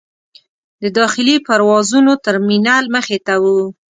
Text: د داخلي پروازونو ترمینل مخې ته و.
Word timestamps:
د 0.81 0.83
داخلي 0.99 1.35
پروازونو 1.47 2.11
ترمینل 2.25 2.85
مخې 2.95 3.17
ته 3.25 3.33
و. 3.41 3.45